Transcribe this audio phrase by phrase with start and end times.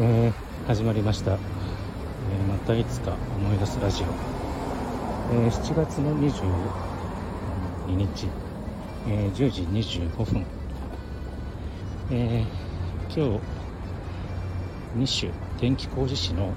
[0.00, 1.38] えー、始まりました、えー、
[2.46, 4.06] またいつか思い出すラジオ、
[5.34, 8.28] えー、7月の22日、
[9.08, 10.46] え10時25分、
[12.12, 12.46] え
[13.08, 13.40] 今日
[14.96, 16.52] 2種電気工事士の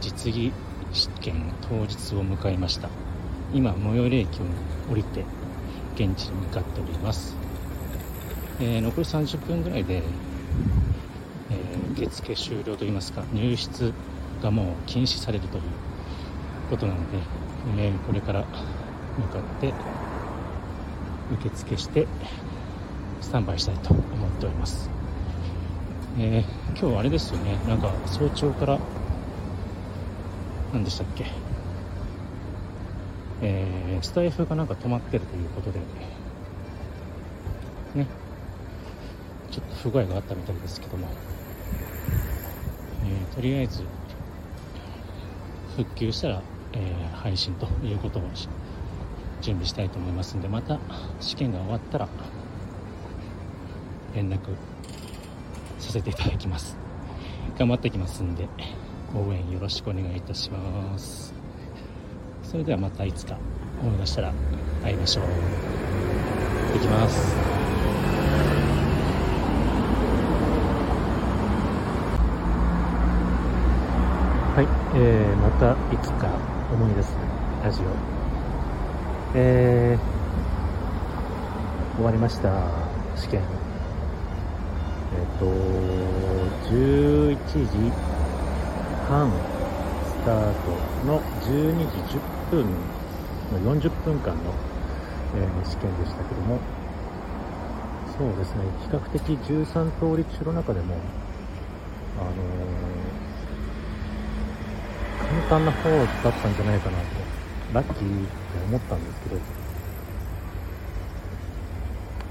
[0.00, 0.50] 実技
[0.94, 2.88] 試験当日を迎えました。
[3.52, 4.44] 今最寄り駅を
[4.90, 5.22] 降りて
[5.96, 7.36] 現地に向かっております、
[8.58, 10.02] え残り30分ぐらいで
[11.96, 13.22] 受付終了といいますか。
[13.32, 13.92] 入室
[14.42, 15.62] がもう禁止されるという
[16.68, 17.18] ことなので、
[17.78, 18.44] えー、これから
[19.16, 19.72] 向かって
[21.40, 22.06] 受付して
[23.20, 24.90] スタンバイしたいと思っております、
[26.18, 27.56] えー、今日あれですよね。
[27.68, 28.78] なんか早朝から
[30.72, 31.26] 何でしたっけ？
[33.40, 35.78] えー、スタイフがなんか止まってるということで
[37.94, 38.06] ね。
[39.50, 41.06] ちょっと不具合があったみたいですけども。
[43.04, 43.82] えー、とりあえず
[45.76, 48.22] 復旧したら、えー、配信ということを
[49.40, 50.78] 準備したいと思いますんでまた
[51.20, 52.08] 試験が終わったら
[54.14, 54.38] 連絡
[55.78, 56.76] させていただきます。
[57.58, 58.48] 頑張ってきますんで
[59.14, 61.34] 応援よろしくお願いいたします。
[62.42, 63.36] それではまたいつか
[63.82, 64.32] 思い出したら
[64.82, 65.24] 会いましょう。
[66.74, 67.36] 行きます
[74.56, 76.28] はい、えー、またいつか
[76.72, 77.16] 思い出す
[77.64, 77.84] ラジオ。
[79.34, 82.48] えー、終わりました、
[83.16, 83.40] 試験。
[83.40, 85.46] えっ、ー、と、
[86.70, 87.90] 11時
[89.08, 89.32] 半
[90.06, 90.70] スタート
[91.04, 92.64] の12時10分
[93.64, 94.54] の40分間の、
[95.34, 96.60] えー、試験でしたけども、
[98.16, 100.94] そうですね、比較的13通り中の中でも、
[102.20, 103.03] あの
[105.28, 107.04] 簡単な方だったんじゃないかなと、
[107.72, 109.40] ラッキーって思ったんですけど、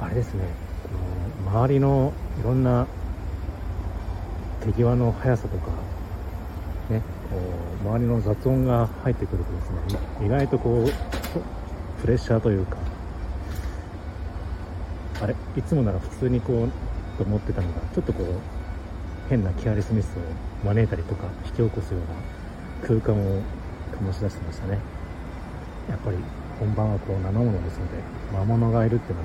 [0.00, 0.44] あれですね、
[1.46, 2.86] 周りのいろんな
[4.60, 5.70] 手際の速さとか、
[6.90, 7.38] ね、こ
[7.84, 10.90] う周りの雑音が入ってくるとですね、意外とこう、
[12.00, 12.76] プレッシャーというか、
[15.22, 16.70] あれ、いつもなら普通にこう、
[17.18, 18.26] と思ってたのが、ちょっとこう、
[19.28, 22.41] 変なケアレスミスを招いたりとか引き起こすような
[22.82, 23.42] 空間を
[23.92, 24.78] 醸し出してましたね。
[25.88, 26.16] やっぱり
[26.58, 27.98] 本番はこう生ものですので
[28.32, 29.24] 魔物がいるっていうの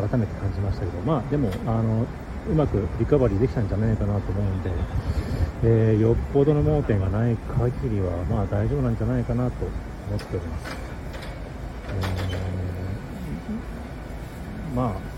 [0.00, 2.06] は、改めて感じましたけどまあでもあの
[2.48, 4.70] うまくリカバリーできたんじゃないかなと思うんで、
[5.64, 9.66] えー、よっぽどの盲点がない限りはまあ大丈夫なんじゃないかなと
[10.08, 10.76] 思っております、
[11.88, 15.12] えー、まあ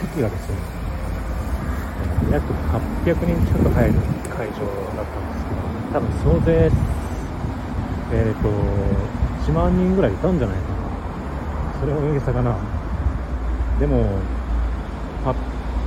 [0.00, 0.56] 席がですね
[2.30, 3.94] 約800人近く入る
[4.28, 5.62] 会場だったんですけど、
[5.92, 6.70] 多分総勢、
[8.12, 8.48] えっ、ー、と、
[9.50, 10.76] 1万人ぐらいいたんじゃないかな。
[11.80, 12.56] それは大げさかな。
[13.78, 14.18] でも、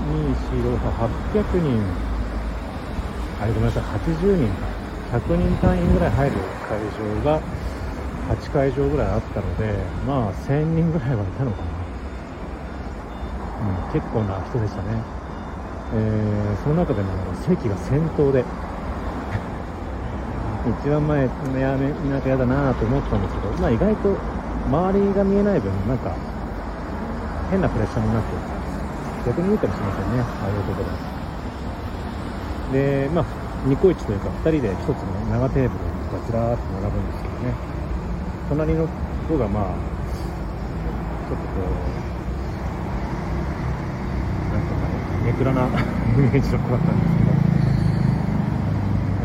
[0.09, 1.83] 2、4、800人、
[3.41, 4.69] あれごめんなさい、80人か。
[5.11, 6.35] 100人単位ぐらい入る
[6.67, 7.41] 会場が
[8.29, 9.73] 8会場ぐらいあったので、
[10.05, 11.69] まあ1000人ぐらいはいたのかな。
[13.59, 15.18] うん、結構な人でしたね。
[15.95, 17.09] えー、その中でも
[17.45, 18.45] 席が先頭で
[20.85, 21.21] 一番前
[21.59, 24.15] やめなんか嫌だなと思ったんですけど、まあ、意外と
[24.67, 26.11] 周りが見えない分なんか
[27.49, 28.25] 変なプレッシャーもなく
[29.25, 30.89] 逆にいいかもしれませんねああいうところ
[32.73, 33.25] でまあ
[33.65, 35.73] ニコイチというか2人で1つの長テーブル
[36.13, 37.53] がずらーっと並ぶんですけどね。
[38.49, 38.87] 隣の
[39.27, 41.65] 子がまあちょっとこう
[45.29, 47.29] ネクラな イメージの子だったんですけど、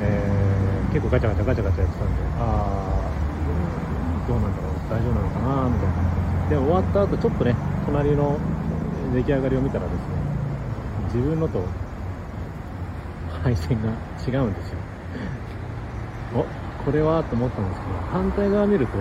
[0.03, 5.95] えー、結構ガチャガチャガチャガチャやってたんでああどうなんだろう大丈夫なのかなみたいな。
[6.51, 8.39] で終わった後ちょっとね隣の
[9.15, 10.15] 出来上がりを見たらですね
[11.15, 11.65] 自分のと
[13.43, 13.89] 配線が
[14.27, 14.79] 違うんですよ。
[16.35, 16.45] お
[16.85, 17.25] これは？
[17.25, 18.99] と思ったんですけど反対側見ると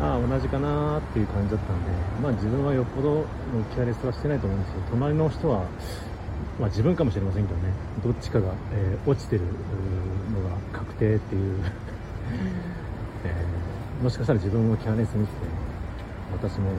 [0.00, 1.90] ああ同じかなっていう感じだったんで、
[2.22, 3.24] まあ、自分はよっぽどの
[3.74, 5.64] ケアレスはしてないと思うんですけど隣の人は、
[6.60, 7.72] まあ、自分かもしれませんけどね。
[8.04, 11.60] どっちかが、えー、落ちてるのが確定っていう。
[13.24, 15.38] えー、もしかしたら自分もケアレス見てて
[16.32, 16.70] 私も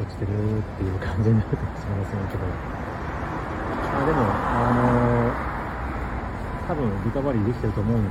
[0.00, 2.44] 落ちてるっていう感じになるかもしれませんけど、
[3.90, 4.70] まあ、でも、あ
[6.68, 8.10] のー、多分リカバリーできてると思うんで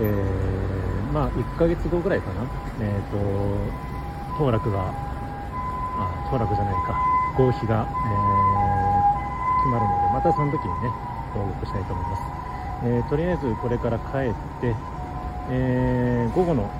[0.00, 2.42] えー、まあ、1ヶ月後ぐらいかな、
[2.80, 3.18] えっ、ー、と、
[4.38, 6.98] 当落が、あ、当落じゃないか、
[7.36, 8.82] 合否が、えー、
[9.62, 10.88] 決まるのでまたその時にね
[11.32, 12.22] 報告したいと思います、
[12.84, 14.74] えー、とりあえずこれから帰って
[15.50, 16.70] えー、午後の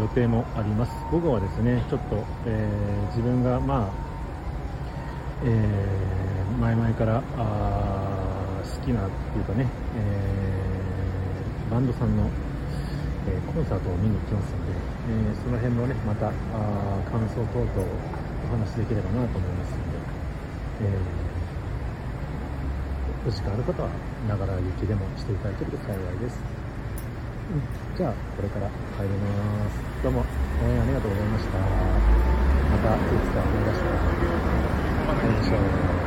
[0.00, 0.92] 予定もあります。
[1.12, 3.90] 午後はですねちょっと、えー、自分がまあ、
[5.44, 12.28] えー、前々からあ好きなっていうかね、えバンドさんの、
[13.26, 16.32] えコンサートを見に行きますので、えその辺もねまたあ
[17.10, 20.98] 感想等々お話しできればなと思いますので、え
[23.26, 23.88] お時間ある方は
[24.28, 26.38] ながら雪でもしていただけると幸いです。
[27.52, 28.66] うんじゃあ、これから
[28.98, 30.02] 帰ります。
[30.02, 30.24] どうも、
[30.64, 31.58] えー、ありがとうございました。
[31.60, 33.92] また、いつか思いした、
[35.22, 36.03] 会いましょう。